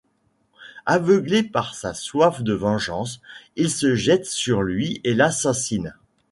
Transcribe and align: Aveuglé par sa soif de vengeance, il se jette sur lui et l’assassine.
Aveuglé 0.87 1.43
par 1.43 1.75
sa 1.75 1.93
soif 1.93 2.41
de 2.41 2.53
vengeance, 2.53 3.21
il 3.55 3.69
se 3.69 3.93
jette 3.93 4.25
sur 4.25 4.63
lui 4.63 4.99
et 5.03 5.13
l’assassine. 5.13 5.93